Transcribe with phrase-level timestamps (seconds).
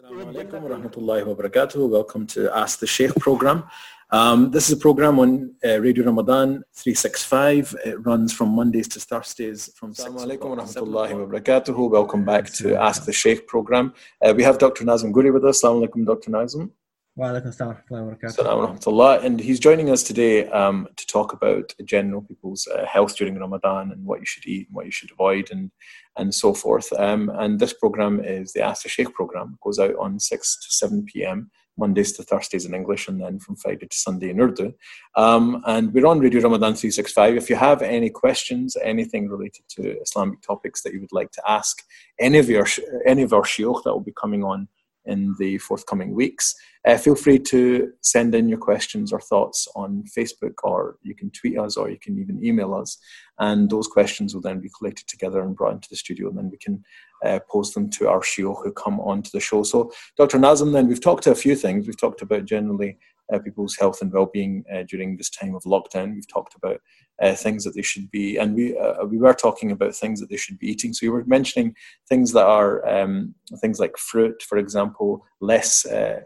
[0.00, 1.88] Assalamu alaikum wa rahmatullahi wa barakatuh.
[1.88, 3.64] Welcome to Ask the Sheikh program.
[4.12, 7.74] Um, this is a program on uh, Radio Ramadan 365.
[7.84, 11.90] It runs from Mondays to Thursdays from Assalamu alaikum wa rahmatullahi wa barakatuh.
[11.90, 13.92] Welcome back to Ask the Sheikh program.
[14.24, 14.84] Uh, we have Dr.
[14.84, 15.64] Nazim Ghouri with us.
[15.64, 16.30] Assalamu alaikum, Dr.
[16.30, 16.70] Nazim.
[17.18, 23.36] Assalamu And he's joining us today um, to talk about general people's uh, health during
[23.36, 25.72] Ramadan and what you should eat and what you should avoid and,
[26.16, 26.92] and so forth.
[26.92, 29.54] Um, and this program is the Ask the Sheikh program.
[29.54, 31.50] It goes out on 6 to 7 p.m.
[31.76, 34.72] Mondays to Thursdays in English and then from Friday to Sunday in Urdu.
[35.16, 37.36] Um, and we're on Radio Ramadan 365.
[37.36, 41.50] If you have any questions, anything related to Islamic topics that you would like to
[41.50, 41.82] ask
[42.20, 42.66] any of your
[43.06, 44.68] any of our shuyukh that will be coming on
[45.08, 46.54] in the forthcoming weeks.
[46.86, 51.30] Uh, feel free to send in your questions or thoughts on Facebook, or you can
[51.30, 52.96] tweet us, or you can even email us.
[53.38, 56.50] And those questions will then be collected together and brought into the studio, and then
[56.50, 56.84] we can
[57.24, 57.40] uh,
[57.74, 59.64] them to our show who come onto the show.
[59.64, 60.38] So, Dr.
[60.38, 61.86] Nazim, then we've talked to a few things.
[61.86, 62.98] We've talked about generally
[63.32, 66.14] uh, people's health and well-being uh, during this time of lockdown.
[66.14, 66.80] We've talked about
[67.20, 70.30] uh, things that they should be, and we uh, we were talking about things that
[70.30, 70.92] they should be eating.
[70.92, 71.74] So you were mentioning
[72.08, 75.84] things that are um, things like fruit, for example, less.
[75.86, 76.20] Uh,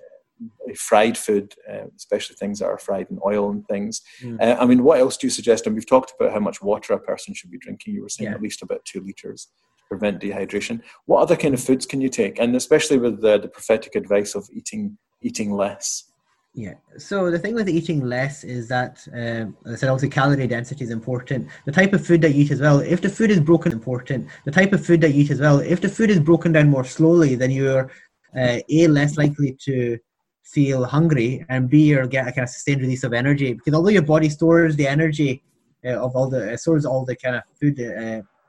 [0.75, 4.03] fried food, uh, especially things that are fried in oil and things.
[4.21, 4.59] Mm.
[4.61, 5.67] I mean, what else do you suggest?
[5.67, 7.95] And we've talked about how much water a person should be drinking.
[7.95, 8.35] You were saying yeah.
[8.35, 9.48] at least about two liters
[9.79, 10.81] to prevent dehydration.
[11.07, 12.41] What other kind of foods can you take?
[12.41, 16.12] And especially with the, the prophetic advice of eating eating less.
[16.55, 16.75] Yeah.
[16.98, 20.91] So the thing with eating less is that, um, I said, obviously calorie density is
[20.91, 21.48] important.
[21.64, 22.81] The type of food that you eat as well.
[22.81, 24.28] If the food is broken, important.
[24.45, 25.61] The type of food that you eat as well.
[25.61, 27.91] If the food is broken down more slowly, then you're
[28.36, 29.98] uh, a less likely to
[30.42, 33.55] feel hungry, and b you'll get a kind of sustained release of energy.
[33.55, 35.42] Because although your body stores the energy
[35.86, 37.80] uh, of all the uh, stores all the kind of food.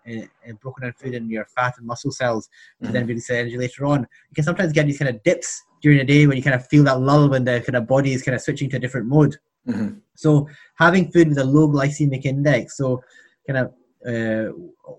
[0.05, 2.93] Uh, broken down food in your fat and muscle cells to mm-hmm.
[2.93, 4.01] then release energy later on.
[4.01, 6.67] You can sometimes get these kind of dips during the day when you kind of
[6.67, 9.07] feel that lull when the kind of body is kind of switching to a different
[9.07, 9.37] mode.
[9.67, 9.99] Mm-hmm.
[10.15, 13.01] So having food with a low glycemic index, so
[13.47, 13.67] kind of
[14.05, 14.51] uh,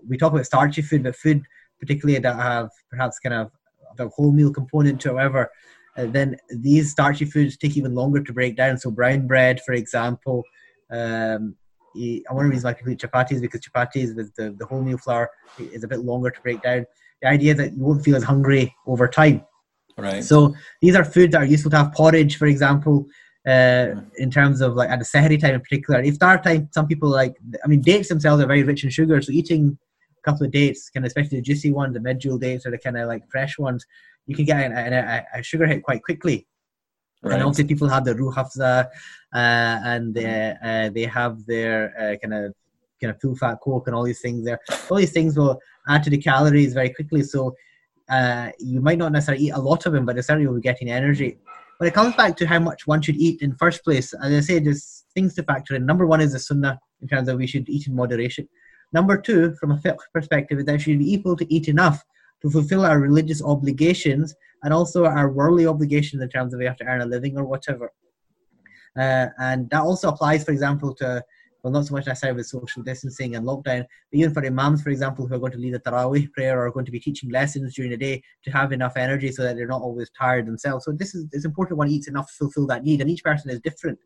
[0.07, 1.43] we talk about starchy food, but food
[1.79, 3.51] particularly that have perhaps kind of
[3.97, 5.51] the whole meal component to however,
[5.97, 8.77] uh, then these starchy foods take even longer to break down.
[8.77, 10.43] So brown bread, for example,
[10.91, 11.55] um,
[12.29, 15.29] one of the reasons why people eat chapatis because chapatis with the, the wholemeal flour
[15.59, 16.85] is a bit longer to break down.
[17.21, 19.43] The idea that you won't feel as hungry over time.
[19.97, 20.23] Right.
[20.23, 23.05] So these are foods that are useful to have porridge, for example,
[23.47, 26.01] uh, in terms of like at the Sahari time in particular.
[26.01, 29.21] If Iftar time, some people like, I mean, dates themselves are very rich in sugar,
[29.21, 29.77] so eating
[30.17, 32.77] a couple of dates, kind of especially the juicy ones, the medjool dates, or the
[32.77, 33.85] kind of like fresh ones,
[34.25, 36.47] you can get a, a sugar hit quite quickly.
[37.25, 37.35] Right.
[37.35, 38.87] And also, people have the Rooh Afza, uh,
[39.33, 42.53] and they, uh, they have their uh, kind of
[43.01, 44.59] kind of full fat coke and all these things there.
[44.89, 47.23] All these things will add to the calories very quickly.
[47.23, 47.55] So
[48.09, 50.89] uh, you might not necessarily eat a lot of them, but certainly will be getting
[50.89, 51.37] energy.
[51.77, 54.39] When it comes back to how much one should eat in first place, as I
[54.39, 55.85] say, there's things to factor in.
[55.85, 58.47] Number one is the sunnah in terms of we should eat in moderation.
[58.93, 62.03] Number two, from a fiqh perspective, is that we should be able to eat enough
[62.41, 66.75] to fulfill our religious obligations and also our worldly obligations in terms of we have
[66.75, 67.91] to earn a living or whatever.
[68.99, 71.23] Uh, and that also applies, for example, to
[71.61, 74.91] well, not so much necessarily with social distancing and lockdown, but even for imams, for
[74.91, 77.31] example, who are going to lead a Taraweeh prayer or are going to be teaching
[77.31, 80.85] lessons during the day to have enough energy so that they're not always tired themselves.
[80.85, 83.49] So this is it's important one eats enough to fulfill that need, and each person
[83.49, 83.97] is different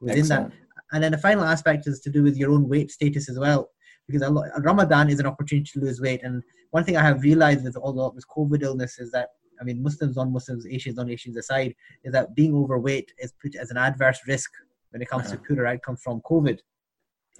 [0.00, 0.50] within Excellent.
[0.50, 0.56] that.
[0.92, 3.68] And then the final aspect is to do with your own weight status as well,
[4.08, 4.22] because
[4.58, 6.22] Ramadan is an opportunity to lose weight.
[6.22, 9.28] And one thing I have realized with all this COVID illness is that
[9.62, 11.74] I mean, Muslims, non-Muslims, Asians, non-Asians aside,
[12.04, 14.50] is that being overweight is put as an adverse risk
[14.90, 15.36] when it comes uh-huh.
[15.36, 16.58] to poorer outcomes from COVID.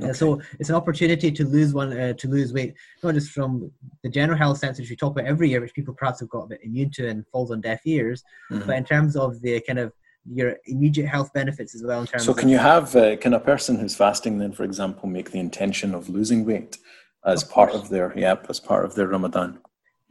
[0.00, 0.14] Okay.
[0.14, 2.72] so it's an opportunity to lose one uh, to lose weight,
[3.02, 3.70] not just from
[4.02, 6.44] the general health sense, which we talk about every year, which people perhaps have got
[6.44, 8.66] a bit immune to and falls on deaf ears, mm-hmm.
[8.66, 9.92] but in terms of the kind of
[10.24, 12.00] your immediate health benefits as well.
[12.00, 15.10] In terms so, can you have uh, can a person who's fasting then, for example,
[15.10, 16.78] make the intention of losing weight
[17.26, 19.58] as of part of their yep as part of their Ramadan?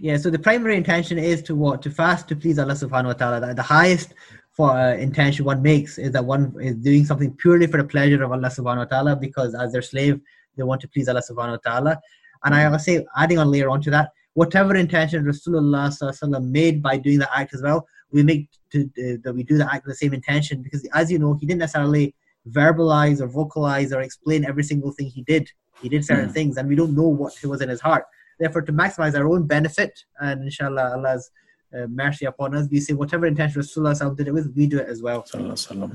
[0.01, 0.17] Yeah.
[0.17, 3.55] So the primary intention is to what to fast to please Allah Subhanahu wa Taala.
[3.55, 4.15] The highest
[4.51, 8.23] for uh, intention one makes is that one is doing something purely for the pleasure
[8.23, 10.19] of Allah subhanahu wa ta'ala because as their slave
[10.57, 12.01] they want to please Allah subhanahu wa ta'ala.
[12.43, 17.19] And I will say adding on layer onto that, whatever intention Rasulullah made by doing
[17.19, 19.97] that act as well, we make to, uh, that we do the act with the
[20.03, 22.15] same intention because as you know, he didn't necessarily
[22.49, 25.47] verbalize or vocalize or explain every single thing he did.
[25.79, 26.33] He did certain mm.
[26.33, 28.05] things and we don't know what was in his heart.
[28.39, 31.29] Therefore, to maximize our own benefit and inshallah Allah's
[31.77, 32.67] uh, mercy upon us.
[32.69, 35.21] We say whatever intention Rasulullah did it with, we do it as well.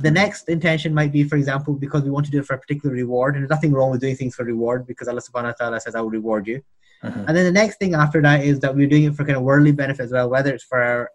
[0.00, 2.58] The next intention might be, for example, because we want to do it for a
[2.58, 5.52] particular reward, and there's nothing wrong with doing things for reward because Allah subhanahu wa
[5.52, 6.62] ta'ala says, I will reward you.
[7.02, 7.24] Uh-huh.
[7.28, 9.42] And then the next thing after that is that we're doing it for kind of
[9.42, 11.10] worldly benefit as well, whether it's for our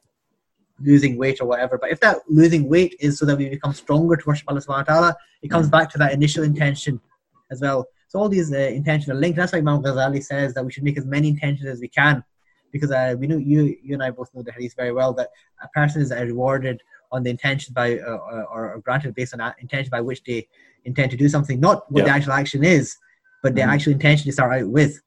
[0.80, 1.78] losing weight or whatever.
[1.80, 4.88] But if that losing weight is so that we become stronger to worship Allah subhanahu
[4.88, 5.72] wa ta'ala, it comes Mm.
[5.72, 7.00] back to that initial intention
[7.50, 7.88] as well.
[8.12, 9.38] So all these uh, intentions are linked.
[9.38, 12.22] That's why Imam Ghazali says that we should make as many intentions as we can,
[12.74, 15.30] because uh, we know you, you and I both know the hadith very well that
[15.64, 18.18] a person is uh, rewarded on the intention by uh,
[18.52, 20.46] or, or granted based on that intention by which they
[20.84, 22.98] intend to do something, not what the actual action is,
[23.42, 23.74] but the Mhm.
[23.76, 25.00] actual intention to start out with.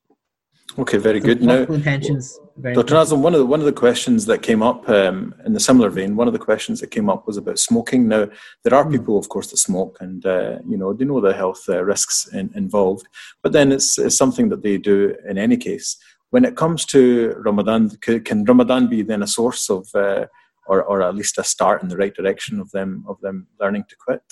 [0.77, 1.41] Okay, very good.
[1.41, 2.41] Now, intentions.
[2.57, 2.95] Very Dr.
[2.95, 5.89] Nazim, one of the one of the questions that came up um, in the similar
[5.89, 8.09] vein, one of the questions that came up was about smoking.
[8.09, 8.29] Now,
[8.65, 8.91] there are Mm.
[8.93, 12.29] people, of course, that smoke, and uh, you know they know the health uh, risks
[12.33, 13.07] in, involved.
[13.43, 15.97] But then it's, it's something that they do in any case.
[16.31, 20.27] When it comes to Ramadan, c- can Ramadan be then a source of, uh,
[20.67, 23.85] or or at least a start in the right direction of them of them learning
[23.91, 24.23] to quit?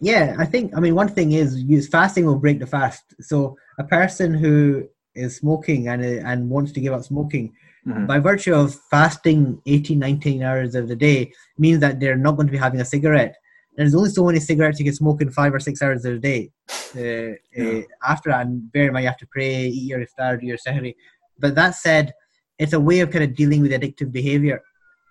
[0.00, 0.76] Yeah, I think.
[0.76, 3.04] I mean, one thing is, use fasting will break the fast.
[3.20, 7.52] So a person who is smoking and uh, and wants to give up smoking,
[7.86, 8.06] Mhm.
[8.06, 12.46] by virtue of fasting 18, 19 hours of the day, means that they're not going
[12.46, 13.34] to be having a cigarette.
[13.76, 16.18] There's only so many cigarettes you can smoke in five or six hours of the
[16.32, 16.50] day.
[16.94, 17.78] Uh, Yeah.
[17.78, 17.82] uh,
[18.12, 20.58] after that, and bear in mind, you have to pray, eat your iftar, do your
[20.58, 20.94] sahri.
[21.40, 22.12] But that said,
[22.58, 24.60] it's a way of kind of dealing with addictive behavior.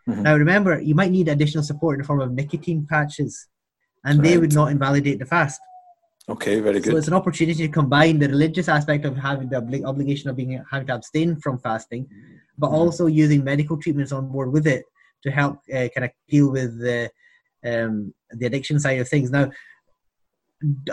[0.07, 0.21] Mhm.
[0.23, 3.47] Now, remember, you might need additional support in the form of nicotine patches,
[4.05, 5.59] and they would not invalidate the fast.
[6.31, 6.91] Okay, very good.
[6.91, 10.35] So it's an opportunity to combine the religious aspect of having the obli- obligation of
[10.35, 12.07] being having to abstain from fasting,
[12.57, 12.79] but Mhm.
[12.81, 14.83] also using medical treatments on board with it
[15.23, 16.99] to help uh, kind of deal with the
[17.71, 19.29] um, the addiction side of things.
[19.29, 19.51] Now,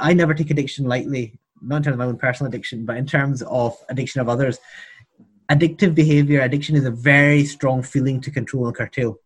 [0.01, 1.25] I never take addiction lightly,
[1.63, 4.59] not in terms of my own personal addiction, but in terms of addiction of others.
[5.51, 9.17] Addictive behavior, addiction is a very strong feeling to control and curtail.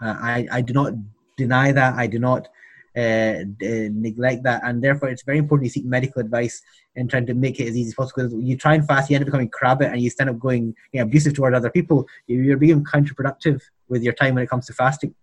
[0.00, 0.94] Uh, I, I do not
[1.36, 1.94] deny that.
[1.94, 2.48] I do not
[2.96, 6.60] uh, d- neglect that, and therefore it's very important you seek medical advice
[6.96, 8.24] and trying to make it as easy as possible.
[8.28, 10.38] Because you try and fast, you end up becoming crab it, and you end up
[10.38, 12.06] going you know, abusive toward other people.
[12.26, 15.14] You- You're being counterproductive with your time when it comes to fasting.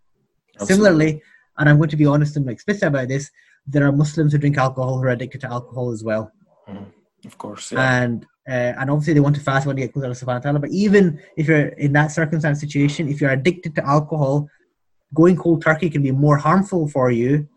[0.55, 0.73] Absolutely.
[0.75, 1.21] Similarly,
[1.57, 3.29] and I'm going to be honest and explicit about this,
[3.65, 6.31] there are Muslims who drink alcohol who are addicted to alcohol as well,
[7.25, 8.01] Of course, yeah.
[8.03, 10.39] and uh, and obviously they want to fast when they get closer to Subhanahu wa
[10.39, 10.59] Ta'ala.
[10.59, 14.47] But even if you're in that circumstance situation, if you're addicted to alcohol,
[15.13, 17.47] going cold turkey can be more harmful for you.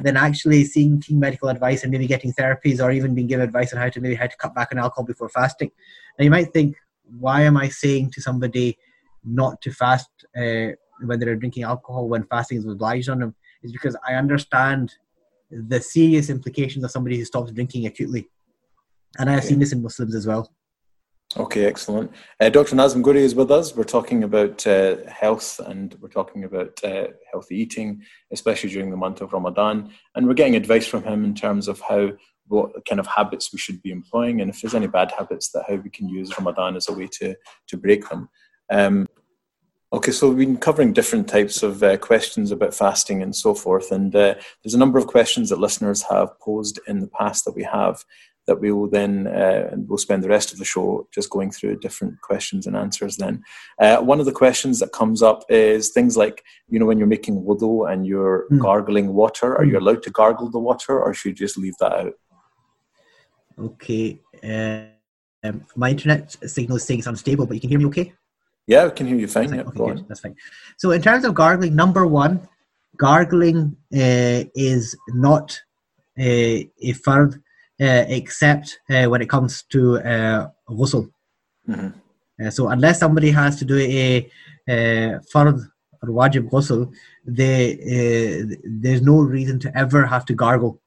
[0.00, 3.78] Than actually seeking medical advice and maybe getting therapies or even being given advice on
[3.78, 5.70] how to maybe how to cut back on alcohol before fasting.
[6.18, 6.76] Now you might think,
[7.18, 8.78] why am I saying to somebody
[9.24, 10.74] not to fast uh,
[11.04, 13.34] when they're drinking alcohol when fasting is obliged on them?
[13.62, 14.92] Is because I understand
[15.50, 18.28] the serious implications of somebody who stops drinking acutely,
[19.18, 19.50] and I have Okay.
[19.50, 20.50] seen this in Muslims as well.
[21.34, 22.12] Okay, excellent.
[22.40, 22.76] Uh, Dr.
[22.76, 23.74] Nazim Guri is with us.
[23.74, 28.02] We're talking about uh, health and we're talking about uh, healthy eating,
[28.32, 29.90] especially during the month of Ramadan.
[30.14, 32.12] And we're getting advice from him in terms of how,
[32.46, 35.64] what kind of habits we should be employing and if there's any bad habits, that
[35.68, 37.34] how we can use Ramadan as a way to,
[37.66, 38.30] to break them.
[38.70, 39.06] Um,
[39.92, 43.90] okay, so we've been covering different types of uh, questions about fasting and so forth.
[43.90, 47.56] And uh, there's a number of questions that listeners have posed in the past that
[47.56, 48.04] we have
[48.46, 51.50] that we will then uh, and we'll spend the rest of the show just going
[51.50, 53.42] through different questions and answers then
[53.80, 57.06] uh, one of the questions that comes up is things like you know when you're
[57.06, 58.60] making wudu and you're Mm.
[58.60, 59.80] gargling water are you Mm.
[59.80, 62.14] allowed to gargle the water or should you just leave that out
[63.58, 64.20] Okay.
[64.44, 64.82] Uh,
[65.46, 68.12] um, my internet signal is saying it's unstable, but you can hear me okay?
[68.68, 69.82] yeah i can hear you fine That's yeah.
[69.82, 70.08] Okay, good.
[70.08, 70.36] That's fine.
[70.76, 72.48] So, in terms of gargling, number one,
[72.96, 75.58] gargling uh, is not
[76.18, 76.56] uh,
[76.88, 77.40] a fard
[77.78, 81.10] except uh, when it comes to uh, ghusl.
[81.68, 81.94] Mhm.
[82.44, 84.30] Uh, so, unless somebody has to do a
[84.68, 85.58] uh, fard
[86.02, 86.92] or wajib ghusl,
[87.24, 90.80] they, uh, there's no reason to ever have to gargle.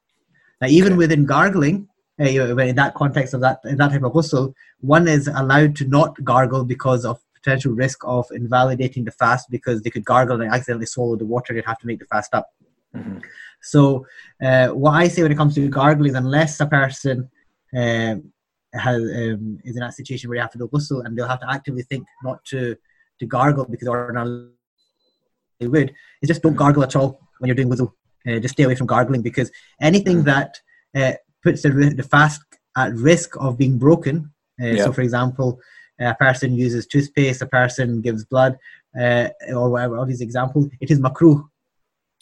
[0.61, 0.97] Now, even Okay.
[0.97, 1.87] within gargling,
[2.19, 5.87] uh, in that context of that in that type of ghusl, one is allowed to
[5.87, 10.51] not gargle because of potential risk of invalidating the fast because they could gargle and
[10.53, 11.53] accidentally swallow the water.
[11.53, 12.49] They'd have to make the fast up.
[12.95, 13.23] Mhm.
[13.61, 14.05] So,
[14.43, 17.29] uh, what I say when it comes to gargling, unless a person
[17.75, 18.31] um,
[18.73, 21.39] has um, is in that situation where you have to do ghusl and they'll have
[21.41, 22.75] to actively think not to
[23.19, 24.49] to gargle because ordinarily
[25.59, 27.91] they would, is just don't gargle at all when you're doing wudu.
[28.27, 29.51] Uh, just stay away from gargling because
[29.81, 30.25] anything Mhm.
[30.25, 30.57] that
[30.95, 31.13] uh,
[31.43, 32.41] puts the, the fast
[32.77, 34.31] at risk of being broken.
[34.61, 34.85] Uh, Yeah.
[34.85, 35.59] So, for example,
[35.99, 38.57] a person uses toothpaste, a person gives blood,
[38.99, 39.97] uh, or whatever.
[39.97, 41.47] All these examples, it is makruh.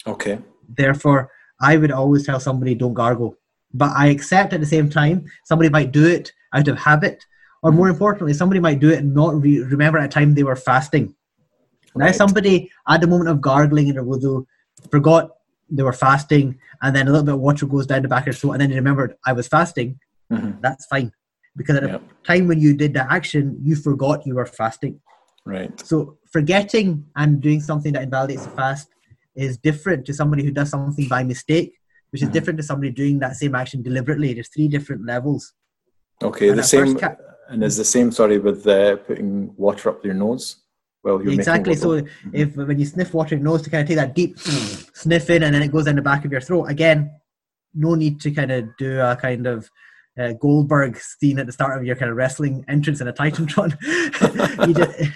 [0.06, 3.34] okay Therefore, I would always tell somebody don't gargle.
[3.74, 7.24] But I accept at the same time somebody might do it out of habit,
[7.62, 10.42] or more importantly, somebody might do it and not re- remember at a time they
[10.42, 11.14] were fasting.
[11.94, 12.14] Now, Right.
[12.14, 14.46] somebody at the moment of gargling in their wudu
[14.90, 15.30] forgot
[15.70, 18.24] they were fasting, and then a little bit of water goes down the back of
[18.26, 19.98] their throat, and then they remembered I was fasting.
[20.32, 20.60] Mhm.
[20.62, 21.12] That's fine,
[21.56, 25.00] because at the time when you did that action, you forgot you were fasting.
[25.44, 25.78] Right.
[25.80, 28.88] So forgetting and doing something that invalidates the fast
[29.38, 31.78] is different to somebody who does something by mistake,
[32.10, 32.34] which is mm-hmm.
[32.34, 34.34] different to somebody doing that same action deliberately.
[34.34, 35.54] There's three different levels.
[36.22, 37.16] Okay, and the same, ca-
[37.48, 38.10] and is the same.
[38.10, 40.56] Sorry, with uh, putting water up your nose.
[41.04, 41.76] Well, exactly.
[41.76, 42.30] So mm-hmm.
[42.32, 45.30] if when you sniff water in your nose to kind of take that deep sniff
[45.30, 47.12] in, and then it goes in the back of your throat again,
[47.74, 49.70] no need to kind of do a kind of
[50.18, 53.76] uh, Goldberg scene at the start of your kind of wrestling entrance in a Titantron.
[54.66, 55.12] you just,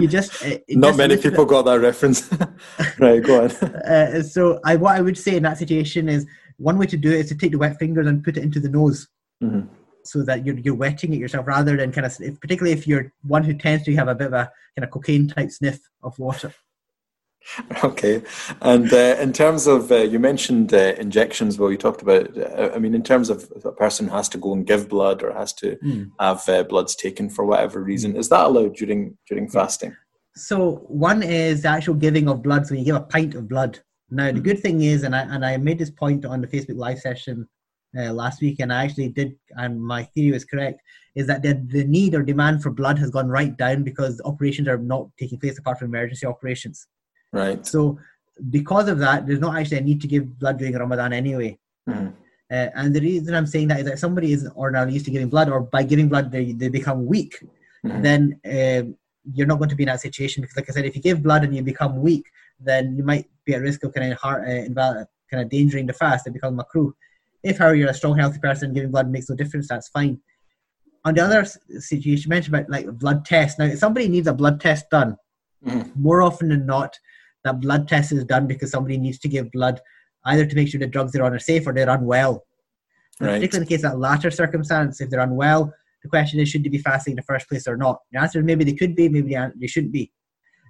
[0.00, 2.30] you just uh, not just many people got that reference.
[2.98, 3.50] right, go on.
[3.82, 6.26] Uh, so, I what I would say in that situation is
[6.58, 8.60] one way to do it is to take the wet fingers and put it into
[8.60, 9.08] the nose.
[9.42, 9.68] Mm-hmm.
[10.04, 13.12] So that you're you're wetting it yourself rather than kind of, if, particularly if you're
[13.22, 16.18] one who tends to have a bit of a kind of cocaine type sniff of
[16.18, 16.52] water.
[17.84, 18.22] Okay,
[18.60, 21.58] and uh, in terms of uh, you mentioned uh, injections.
[21.58, 22.36] Well, you talked about.
[22.36, 25.32] Uh, I mean, in terms of a person has to go and give blood or
[25.32, 26.10] has to mm.
[26.18, 29.94] have uh, bloods taken for whatever reason, is that allowed during during fasting?
[30.34, 32.66] So one is the actual giving of blood.
[32.66, 33.80] So you give a pint of blood.
[34.10, 34.44] Now the mm.
[34.44, 37.48] good thing is, and I and I made this point on the Facebook live session
[37.98, 40.80] uh, last week, and I actually did, and my theory was correct,
[41.14, 44.68] is that the, the need or demand for blood has gone right down because operations
[44.68, 46.86] are not taking place apart from emergency operations.
[47.32, 47.66] Right.
[47.66, 47.98] So
[48.50, 51.58] because of that, there's not actually a need to give blood during Ramadan anyway.
[51.88, 52.08] Mm-hmm.
[52.50, 55.10] Uh, and the reason I'm saying that is that somebody is or ordinarily used to
[55.10, 57.38] giving blood, or by giving blood they, they become weak,
[57.84, 58.02] mm-hmm.
[58.02, 58.82] then uh,
[59.32, 61.22] you're not going to be in that situation because, like I said, if you give
[61.22, 62.26] blood and you become weak,
[62.60, 65.86] then you might be at risk of kind of heart, uh, inval- kind of endangering
[65.86, 66.92] the fast and become makruh.
[67.42, 69.68] If, however, you're a strong, healthy person, giving blood makes no difference.
[69.68, 70.20] That's fine.
[71.04, 73.58] On the other situation, you mentioned about like blood test.
[73.58, 75.16] Now, if somebody needs a blood test done,
[75.66, 75.90] mm-hmm.
[76.00, 76.98] more often than not,
[77.44, 79.80] that blood test is done because somebody needs to give blood
[80.26, 82.44] either to make sure the drugs they're on are safe or they're unwell.
[83.20, 83.34] Right.
[83.34, 85.72] Particularly in the case of that latter circumstance, if they're unwell,
[86.02, 88.00] the question is should they be fasting in the first place or not?
[88.12, 90.12] The answer is maybe they could be, maybe they shouldn't be.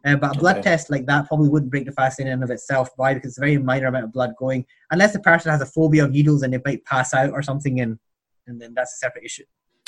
[0.04, 0.62] Uh, but a blood okay.
[0.62, 2.88] test like that probably wouldn't break the fast in and of itself.
[2.96, 3.14] Why?
[3.14, 6.04] Because it's a very minor amount of blood going, unless the person has a phobia
[6.04, 7.98] of needles and they might pass out or something, and
[8.48, 9.44] and then that's a separate issue.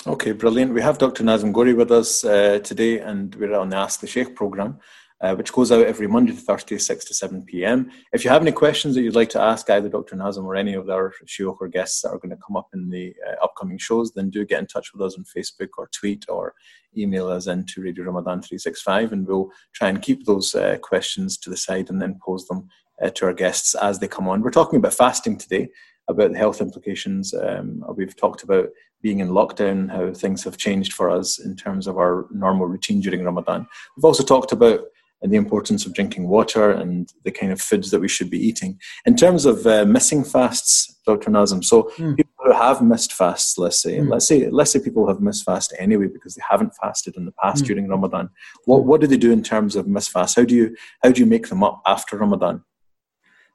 [0.06, 0.72] Okay, brilliant.
[0.72, 1.24] We have Dr.
[1.24, 4.78] Nazim Ghouri with us uh, today, and we're on the Ask the Sheikh program
[5.20, 7.90] uh, which goes out every Monday to Thursday, 6 to 7 p.m.
[8.12, 10.16] If you have any questions that you'd like to ask either Dr.
[10.16, 12.90] Nazim or any of our shuyukh or guests that are going to come up in
[12.90, 16.26] the uh, upcoming shows, then do get in touch with us on Facebook or tweet
[16.28, 16.54] or
[16.96, 21.50] email us into Radio Ramadan 365 and we'll try and keep those uh, questions to
[21.50, 22.68] the side and then pose them
[23.02, 24.42] uh, to our guests as they come on.
[24.42, 25.68] We're talking about fasting today,
[26.08, 27.34] about the health implications.
[27.34, 28.68] Um, we've talked about
[29.02, 33.00] being in lockdown, how things have changed for us in terms of our normal routine
[33.00, 33.66] during Ramadan.
[33.96, 34.80] We've also talked about
[35.24, 38.38] and the importance of drinking water and the kind of foods that we should be
[38.38, 38.78] eating.
[39.06, 41.30] In terms of uh, missing fasts, Dr.
[41.30, 42.14] Nazim, so mm.
[42.14, 44.10] people who have missed fasts, let's say, mm.
[44.10, 47.32] let's say, let's say people have missed fast anyway because they haven't fasted in the
[47.42, 47.68] past mm.
[47.68, 48.28] during Ramadan.
[48.66, 50.36] What what do they do in terms of missed fast?
[50.36, 52.62] How do you how do you make them up after Ramadan?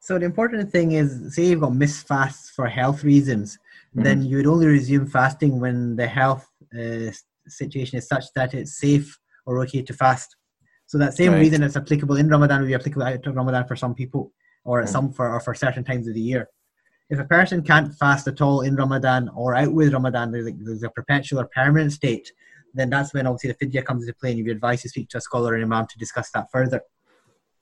[0.02, 3.60] So the important thing is, say you've got missed fasts for health reasons,
[3.92, 4.04] mm-hmm.
[4.04, 7.12] then you would only resume fasting when the health uh,
[7.48, 10.36] situation is such that it's safe or okay to fast.
[10.90, 11.40] So that same right.
[11.42, 14.32] reason it's applicable in Ramadan will be applicable out of Ramadan for some people,
[14.66, 14.90] or mm.
[14.90, 16.50] some for or for certain times of the year.
[17.12, 20.52] If a person can't fast at all in Ramadan or out with Ramadan, there's a,
[20.52, 22.32] there's a perpetual or permanent state,
[22.74, 25.20] then that's when obviously the fidya comes into play, and you advise to speak to
[25.20, 26.82] a scholar and imam to discuss that further.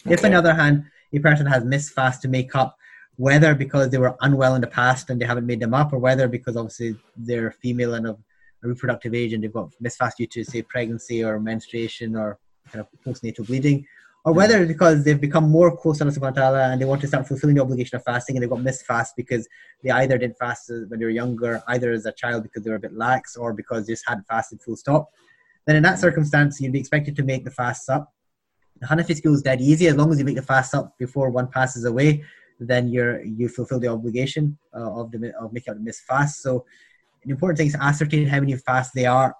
[0.06, 0.14] Okay.
[0.14, 2.78] If, on the other hand, a person has missed fast to make up,
[3.18, 6.00] whether because they were unwell in the past and they haven't made them up, or
[6.00, 8.20] whether because obviously they're female and of
[8.64, 12.40] a reproductive age and they've got missed fast due to say pregnancy or menstruation or
[12.72, 13.86] kind of postnatal bleeding,
[14.26, 17.00] or whether because they've become more close to Allah subhanahu wa ta'ala and they want
[17.02, 19.48] to start fulfilling the obligation of fasting and they've got missed fast because
[19.84, 22.76] they either didn't fast when they were younger, either as a child because they were
[22.76, 25.10] a bit lax or because they just hadn't fasted full stop.
[25.66, 28.14] Then in that circumstance, you'd be expected to make the fasts up.
[28.82, 29.88] The Hanafi school is dead easy.
[29.88, 32.24] As long as you make the fast up before one passes away,
[32.60, 36.42] then you're you fulfill the obligation uh, of the of making out the missed fast.
[36.42, 36.66] So
[37.24, 39.36] the important thing is to ascertain how many fasts they are,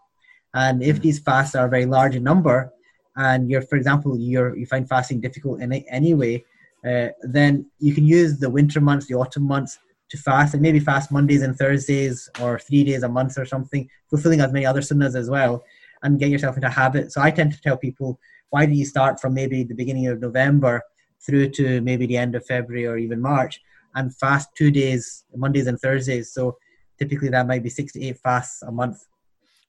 [0.54, 2.72] and if these fasts are very large in number,
[3.18, 6.46] and you're, for example, you're, you find fasting difficult in any way,
[6.88, 10.80] uh, then you can use the winter months, the autumn months to fast, and maybe
[10.80, 14.82] fast Mondays and Thursdays or three days a month or something, fulfilling as many other
[14.82, 15.64] sunnahs as well,
[16.04, 17.12] and get yourself into habit.
[17.12, 18.20] So I tend to tell people,
[18.52, 20.84] why do you start from maybe the beginning of November
[21.20, 23.60] through to maybe the end of February or even March,
[23.96, 26.32] and fast two days, Mondays and Thursdays.
[26.32, 26.58] So
[27.00, 29.04] typically that might be six to eight fasts a month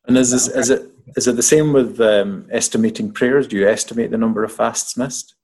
[0.09, 3.47] and is this, is it is it the same with um, estimating prayers?
[3.47, 5.35] Do you estimate the number of fasts missed?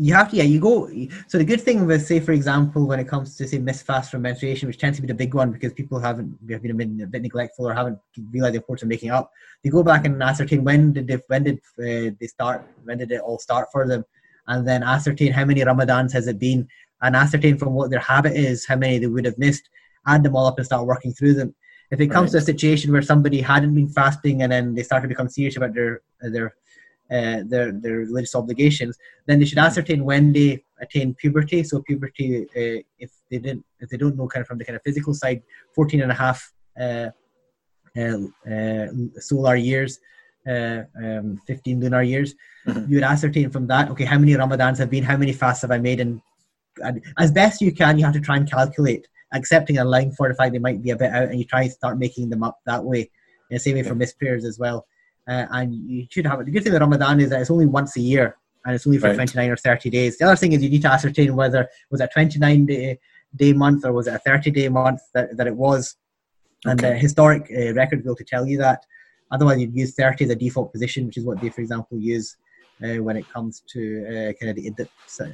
[0.00, 0.88] you have to yeah you go
[1.26, 4.12] so the good thing with say for example when it comes to say missed fast
[4.12, 7.06] from menstruation which tends to be the big one because people haven't have been a
[7.06, 7.98] bit, neglectful or haven't
[8.30, 9.30] realized the importance of making up
[9.64, 13.10] they go back and ascertain when did they when did uh, they start when did
[13.10, 14.04] it all start for them
[14.46, 16.66] and then ascertain how many ramadans has it been
[17.02, 19.68] and ascertain from what their habit is how many they would have missed
[20.06, 21.52] add them all up and start working through them
[21.90, 22.40] if it comes right.
[22.40, 25.56] to a situation where somebody hadn't been fasting and then they start to become serious
[25.56, 26.54] about their their
[27.10, 31.62] uh, their their religious obligations, then they should ascertain when they attain puberty.
[31.64, 34.76] So puberty, uh, if they didn't, if they don't know kind of from the kind
[34.76, 35.42] of physical side,
[35.74, 37.08] 14 and a half uh,
[37.96, 38.18] uh,
[38.50, 38.86] uh
[39.18, 39.98] solar years,
[40.46, 42.34] uh, um, 15 lunar years,
[42.66, 42.90] mm-hmm.
[42.90, 45.70] you would ascertain from that, okay, how many Ramadans have been, how many fasts have
[45.70, 46.20] I made, and,
[46.78, 50.28] and as best you can, you have to try and calculate, accepting and allowing for
[50.28, 52.42] the fact they might be a bit out, and you try and start making them
[52.42, 53.10] up that way.
[53.50, 54.86] And same way for missed as well.
[55.26, 56.46] Uh, and you should have it.
[56.46, 58.98] The good thing with Ramadan is that it's only once a year and it's only
[58.98, 59.14] for right.
[59.14, 60.18] 29 or 30 days.
[60.18, 62.98] The other thing is you need to ascertain whether was it 29 day,
[63.36, 65.96] day month or was it a 30 day month that, that it was.
[66.64, 66.92] And okay.
[66.92, 68.84] the historic uh, record will to tell you that.
[69.30, 72.36] Otherwise, you'd use 30 as a default position, which is what they, for example, use
[72.82, 74.88] uh, when it comes to uh, kind of the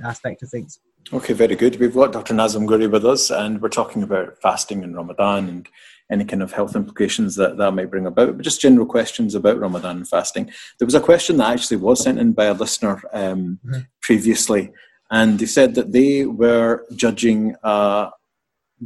[0.05, 0.81] aspect of things.
[1.13, 1.79] Okay, very good.
[1.79, 2.33] We've got Dr.
[2.33, 5.69] Nazim Ghouri with us, and we're talking about fasting and Ramadan and
[6.11, 9.59] any kind of health implications that that might bring about, but just general questions about
[9.59, 10.51] Ramadan and fasting.
[10.79, 13.81] There was a question that actually was sent in by a listener um, mm-hmm.
[14.01, 14.73] previously,
[15.11, 18.11] and they said that they were judging a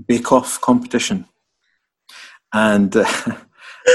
[0.07, 1.27] bake-off competition,
[2.53, 2.97] and.
[2.97, 3.07] Uh,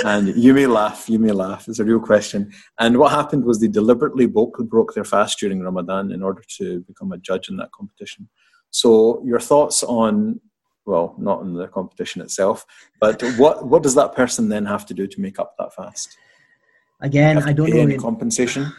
[0.06, 1.68] and you may laugh, you may laugh.
[1.68, 2.52] It's a real question.
[2.80, 6.82] And what happened was they deliberately broke, broke their fast during Ramadan in order to
[6.82, 8.30] become a judge in that competition.
[8.72, 10.40] So, your thoughts on
[10.86, 12.66] well, not on the competition itself,
[13.00, 16.18] but what what does that person then have to do to make up that fast?
[17.02, 18.72] Again, I don't know any compensation.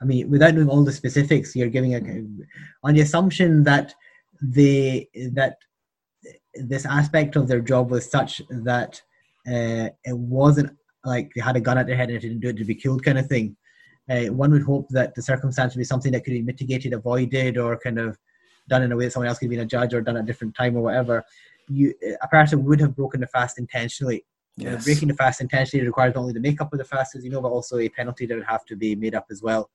[0.00, 2.00] I mean, without knowing all the specifics, you're giving a
[2.82, 3.94] on the assumption that
[4.40, 5.58] they that
[6.54, 9.02] this aspect of their job was such that
[9.48, 10.70] uh, it wasn't
[11.04, 12.74] like they had a gun at their head and they didn't do it to be
[12.74, 13.56] killed kind of thing.
[14.10, 17.58] Uh, one would hope that the circumstance would be something that could be mitigated, avoided,
[17.58, 18.18] or kind of
[18.68, 20.24] done in a way that someone else could have been a judge or done at
[20.24, 21.24] a different time or whatever.
[21.68, 24.24] You, a person would have broken the fast intentionally.
[24.56, 24.84] Yes.
[24.84, 27.40] breaking the fast intentionally requires not only the makeup of the fast, as you know,
[27.40, 29.70] but also a penalty that would have to be made up as well.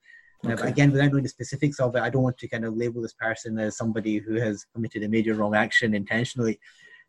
[0.46, 0.62] Okay.
[0.62, 3.02] Uh, again, without knowing the specifics of it, I don't want to kind of label
[3.02, 6.60] this person as somebody who has committed a major wrong action intentionally.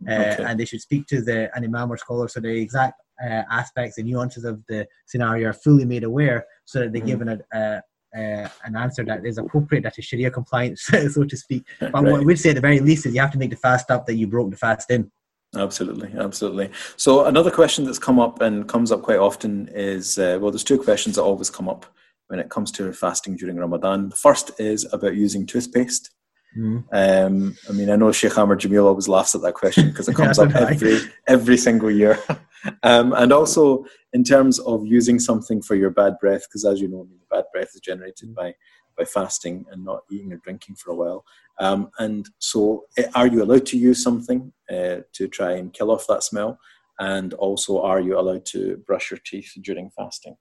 [0.08, 0.44] Uh, okay.
[0.44, 3.98] And they should speak to the an imam or scholar so the exact uh, aspects
[3.98, 7.06] and nuances of the scenario are fully made aware, so that they're mm.
[7.06, 7.82] given a, a,
[8.16, 11.64] uh, an answer that is appropriate, that is Sharia compliant, so to speak.
[11.80, 12.04] But right.
[12.04, 14.06] what we'd say at the very least is you have to make the fast up
[14.06, 15.10] that you broke the fast in.
[15.56, 16.70] Absolutely, absolutely.
[16.96, 20.64] So another question that's come up and comes up quite often is uh, well, there's
[20.64, 21.86] two questions that always come up
[22.28, 24.08] when it comes to fasting during Ramadan.
[24.08, 26.10] The first is about using toothpaste.
[26.56, 26.84] Mm.
[26.92, 30.14] Um, I mean, I know Sheikh Amr Jamil always laughs at that question because it
[30.16, 32.18] comes yeah, up every every single year.
[32.82, 36.88] um, and also in terms of using something for your bad breath, because as you
[36.88, 38.54] know, bad breath is generated by
[38.96, 41.24] by fasting and not eating or drinking for a while.
[41.58, 45.90] Um, and so, eh, are you allowed to use something uh, to try and kill
[45.90, 46.58] off that smell?
[46.98, 50.36] And also, are you allowed to brush your teeth during fasting?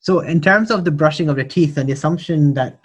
[0.00, 2.80] So, in terms of the brushing of the teeth, and the assumption that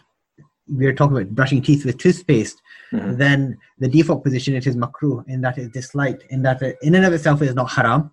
[0.70, 3.16] we're talking about brushing teeth with toothpaste, mm-hmm.
[3.18, 6.96] then the default position it is makruh in that it's disliked, in that it, in
[6.96, 8.12] and of itself is not haram,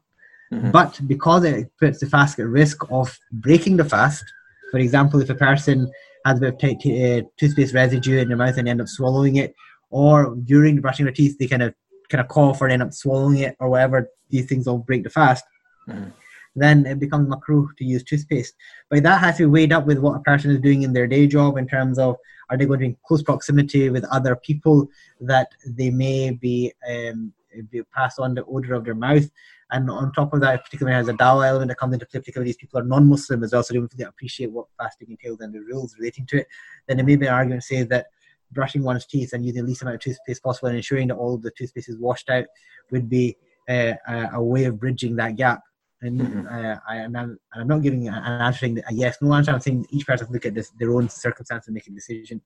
[0.53, 0.71] mm-hmm.
[0.71, 4.25] but because it puts the fast at risk of breaking the fast.
[4.71, 5.91] For example, if a person
[6.25, 8.89] has a bit of t- t- uh, toothpaste residue in their mouth and end up
[8.89, 9.55] swallowing it,
[9.91, 11.75] or during the brushing their teeth they kind of
[12.09, 15.11] kind of cough or end up swallowing it or whatever, these things all break the
[15.11, 15.45] fast.
[15.89, 16.11] Mm-hmm
[16.57, 18.55] then it becomes makruh to use toothpaste.
[18.91, 21.07] But that has to be weighed up with what a person is doing in their
[21.07, 22.17] day job in terms of
[22.49, 24.89] are they going to be in close proximity with other people
[25.21, 27.33] that they may be, um,
[27.71, 29.29] be passed on the odor of their mouth.
[29.73, 32.51] And on top of that, particularly has a dawah element that comes into play, particularly
[32.51, 35.53] these people are non-Muslim as well, so they don't really appreciate what fasting entails and
[35.53, 36.47] the rules relating to it.
[36.87, 38.07] Then there may be an argument to say that
[38.53, 41.37] brushing one's teeth and using the least amount of toothpaste possible and ensuring that all
[41.37, 42.45] the toothpaste is washed out
[42.93, 43.37] would be
[43.69, 45.63] uh, a, a way of bridging that gap.
[46.07, 46.47] And mm-hmm.
[46.47, 49.51] uh, I, am not, I'm not giving an answering a yes, no answer.
[49.51, 52.41] I'm saying each person look at this, their own circumstance and make a decision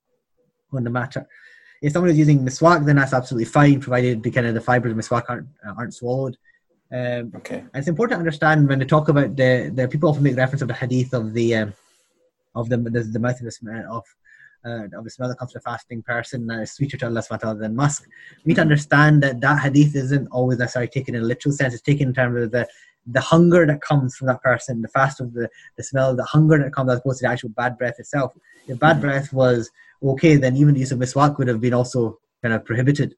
[0.73, 1.27] on the matter.
[1.83, 4.93] If someone is using miswak, then that's absolutely fine, provided the kind of the fibers
[4.93, 6.37] of miswak aren't, aren't swallowed.
[6.93, 7.65] Um, okay.
[7.73, 10.69] it's important to understand when they talk about the, the people often make reference of
[10.69, 11.75] the hadith of the um,
[12.57, 14.05] of the, the, the mouth of the smell of
[14.65, 17.23] uh, of the smell that comes to a fasting person that is sweeter to Allah
[17.23, 18.07] subhanahu than musk.
[18.45, 21.75] We need to understand that that hadith isn't always necessarily taken in a literal sense.
[21.75, 22.69] It's taken in terms of the
[23.13, 26.59] the hunger that comes from that person, the fast of the, the smell, the hunger
[26.59, 28.33] that comes as opposed to the actual bad breath itself.
[28.69, 29.03] If bad mm-hmm.
[29.03, 29.71] breath was
[30.03, 33.15] okay, then even the use of miswak would have been also kind of prohibited.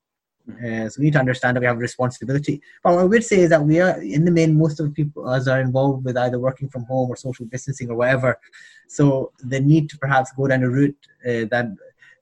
[0.49, 2.61] Uh, so we need to understand that we have a responsibility.
[2.83, 4.93] But what I would say is that we are, in the main, most of the
[4.93, 8.39] people us are involved with either working from home or social distancing or whatever.
[8.89, 11.67] So the need to perhaps go down a route uh, that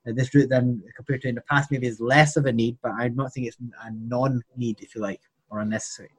[0.06, 2.76] uh, this route than compared to in the past maybe is less of a need,
[2.83, 6.11] but I'm not saying it's a non-need, if you like, or unnecessary.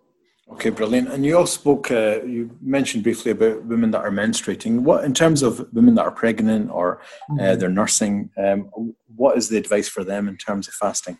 [0.49, 1.10] Okay, brilliant.
[1.10, 4.82] And you also spoke, uh, you mentioned briefly about women that are menstruating.
[4.82, 6.99] What, in terms of women that are pregnant or
[7.30, 7.60] uh, mm-hmm.
[7.60, 11.17] they're nursing, um, what is the advice for them in terms of fasting?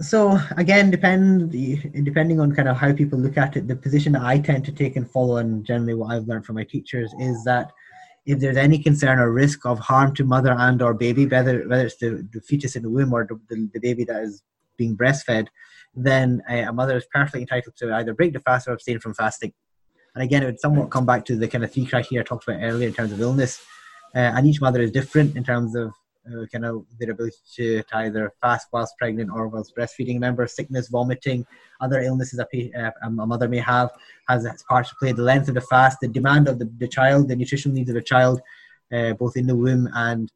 [0.00, 1.52] So again, depend
[2.04, 3.68] depending on kind of how people look at it.
[3.68, 6.56] The position that I tend to take and follow, and generally what I've learned from
[6.56, 7.70] my teachers, is that
[8.26, 11.86] if there's any concern or risk of harm to mother and or baby, whether whether
[11.86, 14.42] it's the, the fetus in the womb or the, the, the baby that is
[14.76, 15.46] being breastfed,
[15.96, 19.14] then a, a, mother is perfectly entitled to either break the fast or abstain from
[19.14, 19.52] fasting.
[20.14, 22.48] And again, it would somewhat come back to the kind of three criteria I talked
[22.48, 23.64] about earlier in terms of illness.
[24.14, 25.92] Uh, and each mother is different in terms of
[26.26, 30.14] uh, kind of their ability to, to, either fast whilst pregnant or whilst breastfeeding.
[30.14, 31.44] Remember, sickness, vomiting,
[31.80, 33.90] other illnesses a, uh, a mother may have
[34.28, 35.12] has, has part to play.
[35.12, 37.96] The length of the fast, the demand of the, the child, the nutritional needs of
[37.96, 38.40] the child,
[38.92, 40.30] uh, both in the womb and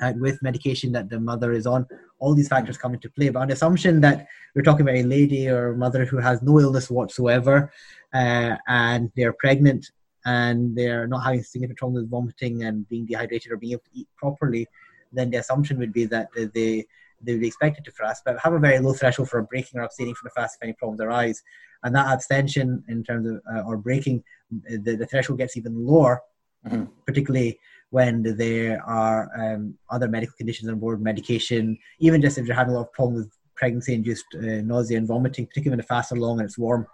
[0.00, 1.86] uh, with medication that the mother is on
[2.22, 3.28] all these factors come into play.
[3.30, 6.60] But on the assumption that we're talking about a lady or mother who has no
[6.60, 7.72] illness whatsoever
[8.14, 9.90] uh, and they're pregnant
[10.24, 13.98] and they're not having significant problems with vomiting and being dehydrated or being able to
[13.98, 14.68] eat properly,
[15.12, 16.86] then the assumption would be that they
[17.24, 19.84] they would be expected to fast, but have a very low threshold for breaking or
[19.84, 21.40] abstaining from the fast if any problems arise.
[21.84, 26.20] And that abstention, in terms of uh, or breaking, the, the threshold gets even lower,
[26.66, 26.84] mm-hmm.
[27.06, 27.58] particularly
[27.92, 32.72] when there are um, other medical conditions on board, medication, even just if you're having
[32.72, 36.10] a lot of problems with pregnancy induced uh, nausea and vomiting, particularly when the fast
[36.10, 36.86] are long and it's warm.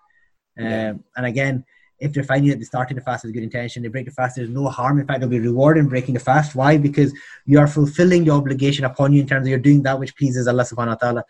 [0.57, 0.91] Yeah.
[0.91, 1.65] Um, and again,
[2.01, 4.35] if they're finding that they started the fast with good intention, they break the fast,
[4.35, 4.99] there's no harm.
[4.99, 6.57] In fact, they'll be rewarded in breaking the fast.
[6.57, 6.77] Why?
[6.77, 7.13] Because
[7.47, 10.49] you are fulfilling the obligation upon you in terms of you're doing that which pleases
[10.49, 11.25] Allah subhanahu wa ta'ala.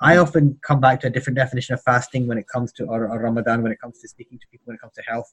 [0.00, 3.08] I often come back to a different definition of fasting when it comes to, or,
[3.08, 5.32] or Ramadan, when it comes to speaking to people, when it comes to health.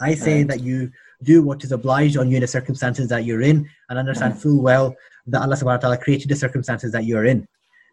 [0.00, 0.48] I say right.
[0.48, 0.90] that you
[1.22, 4.42] do what is obliged on you in the circumstances that you're in and understand mm-hmm.
[4.42, 4.94] full well
[5.26, 7.46] that Allah subhanahu wa ta'ala created the circumstances that you're in.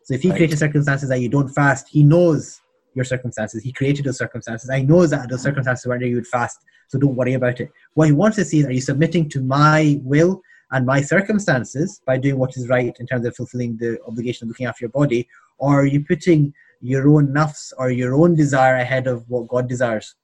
[0.03, 0.37] So if he right.
[0.37, 2.61] created circumstances that you don't fast, he knows
[2.93, 3.63] your circumstances.
[3.63, 4.69] He created those circumstances.
[4.69, 6.59] I know that those circumstances where you would fast.
[6.87, 7.71] So don't worry about it.
[7.95, 12.01] What he wants to see is are you submitting to my will and my circumstances
[12.05, 14.89] by doing what is right in terms of fulfilling the obligation of looking after your
[14.89, 19.47] body, or are you putting your own nafs or your own desire ahead of what
[19.47, 20.15] God desires?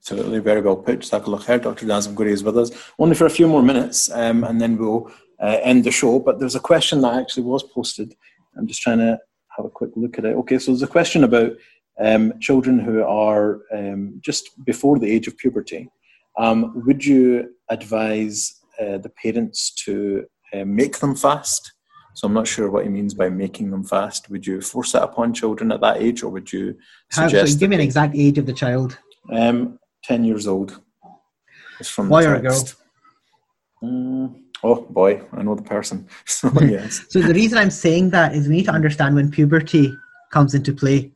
[0.00, 1.00] Absolutely, very well put.
[1.00, 1.62] Jazakallah khair.
[1.62, 1.84] Dr.
[1.84, 5.10] Nazim Ghouri is with us only for a few more minutes um, and then we'll
[5.42, 6.18] uh, end the show.
[6.18, 8.14] But there's a question that actually was posted.
[8.56, 9.18] I'm just trying to
[9.56, 10.36] have a quick look at it.
[10.36, 11.52] Okay, so there's a question about
[12.00, 15.90] um, children who are um, just before the age of puberty.
[16.38, 21.72] Um, would you advise uh, the parents to uh, make them fast?
[22.14, 24.30] So I'm not sure what he means by making them fast.
[24.30, 26.76] Would you force it upon children at that age, or would you
[27.10, 27.58] suggest?
[27.58, 28.98] give me an exact age of the child.
[29.30, 30.80] Um, 10 years old.
[31.78, 32.64] It's from boy or girl?
[33.82, 36.08] Mm, oh, boy, I know the person.
[36.26, 37.06] so, yes.
[37.08, 39.92] so the reason I'm saying that is we need to understand when puberty
[40.30, 41.12] comes into play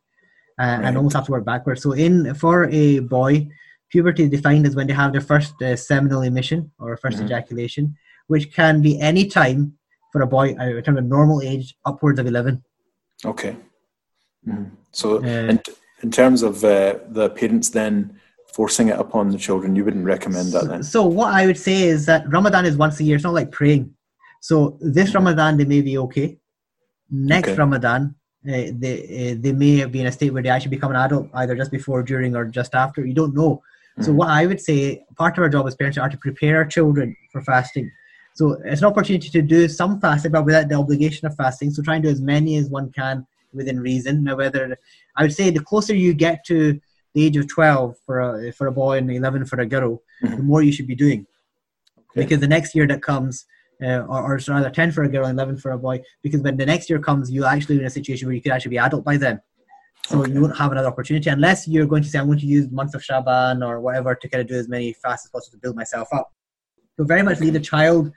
[0.59, 0.85] uh, right.
[0.85, 1.83] and almost have to work backwards.
[1.83, 3.49] So, in for a boy,
[3.91, 7.25] puberty is defined as when they have their first uh, seminal emission or 1st mm-hmm.
[7.27, 7.95] ejaculation,
[8.29, 9.75] which can be any time
[10.13, 12.63] for a boy, uh, in terms of normal age, upwards of 11.
[13.25, 13.57] Okay.
[14.47, 14.71] Mm.
[14.93, 15.61] So, uh, in,
[16.03, 18.21] in terms of uh, the parents then
[18.55, 19.75] forcing it upon the children.
[19.75, 20.83] You wouldn't recommend that then?
[20.83, 23.17] So, what I would say is that Ramadan is once a year.
[23.17, 23.95] It's not like praying.
[24.45, 25.19] So this mm-hmm.
[25.19, 26.37] Ramadan they may be okay.
[27.11, 27.57] Next okay.
[27.57, 28.15] Ramadan
[28.47, 31.31] uh, they uh, they may be in a state where they actually become an adult
[31.33, 33.07] either just before, during, or just after.
[33.07, 33.63] You don't know.
[34.03, 34.17] So mm.
[34.17, 37.17] what I would say, part of our job as parents are to prepare our children
[37.33, 37.91] for fasting.
[38.35, 41.71] So it's an opportunity to do some fasting, but without the obligation of fasting.
[41.71, 44.25] So try and do as many as one can within reason.
[44.25, 44.77] Now, whether
[45.17, 46.79] I would say the closer you get to
[47.15, 50.37] the age of 12 for a, for a boy and 11 for a girl, mm-hmm.
[50.37, 51.27] the more you should be doing.
[51.99, 52.23] Okay.
[52.23, 53.47] Because the next year that comes,
[53.83, 56.57] uh, or, or rather 10 for a girl and 11 for a boy, because when
[56.57, 58.79] the next year comes, you'll actually be in a situation where you could actually be
[58.79, 59.41] adult by then.
[60.07, 60.33] So okay.
[60.33, 62.95] you won't have another opportunity unless you're going to say, I'm going to use months
[62.95, 65.77] of Shaban or whatever to kind of do as many fast as possible to build
[65.77, 66.33] myself up.
[66.97, 68.13] So very much leave the child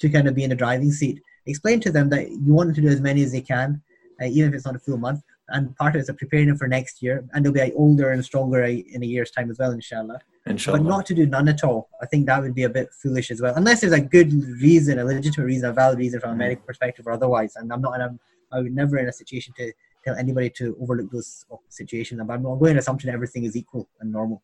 [0.00, 1.20] to kind of be in the driving seat.
[1.46, 3.82] Explain to them that you want them to do as many as they can,
[4.20, 6.58] uh, even if it's not a full month and part of it is preparing them
[6.58, 9.72] for next year, and they'll be older and stronger in a year's time as well,
[9.72, 10.20] inshallah.
[10.46, 10.78] Inshallah.
[10.78, 11.88] But not to do none at all.
[12.02, 14.98] I think that would be a bit foolish as well, unless there's a good reason,
[14.98, 16.38] a legitimate reason, a valid reason from a mm.
[16.38, 17.56] medical perspective or otherwise.
[17.56, 18.20] And I'm not, and I'm,
[18.52, 19.72] I would never in a situation to
[20.04, 22.20] tell anybody to overlook those situations.
[22.26, 24.42] But I'm going to assumption everything is equal and normal.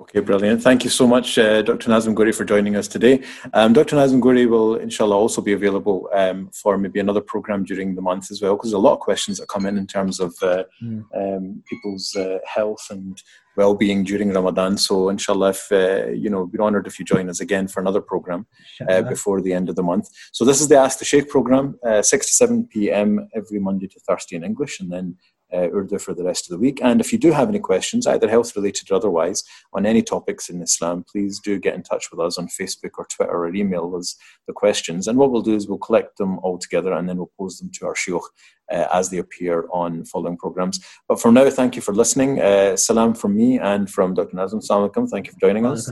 [0.00, 0.60] Okay, brilliant.
[0.60, 1.88] Thank you so much, uh, Dr.
[1.88, 3.22] Nazim Ghouri, for joining us today.
[3.52, 3.94] Um, Dr.
[3.94, 8.32] Nazim Ghouri will, inshallah, also be available um, for maybe another program during the month
[8.32, 10.64] as well, because there's a lot of questions that come in in terms of uh,
[10.82, 11.04] mm.
[11.14, 13.22] um, people's uh, health and
[13.56, 14.76] well-being during Ramadan.
[14.78, 18.00] So, inshallah, if uh, you know, we're honoured if you join us again for another
[18.00, 18.46] program
[18.88, 20.08] uh, before the end of the month.
[20.32, 23.28] So, this is the Ask the Sheikh program, uh, six to seven p.m.
[23.32, 25.16] every Monday to Thursday in English, and then
[25.54, 26.80] uh, Urdu for the rest of the week.
[26.82, 30.48] And if you do have any questions, either health related or otherwise, on any topics
[30.48, 33.94] in Islam, please do get in touch with us on Facebook or Twitter or email
[33.96, 35.06] us the questions.
[35.06, 37.70] And what we'll do is we'll collect them all together and then we'll pose them
[37.74, 38.22] to our shuyukh
[38.72, 40.84] uh, as they appear on following programs.
[41.08, 42.40] But for now, thank you for listening.
[42.40, 44.36] Uh, salam from me and from Dr.
[44.36, 44.60] Nazim.
[44.60, 45.08] Salam alaikum.
[45.08, 45.86] Thank you for joining us.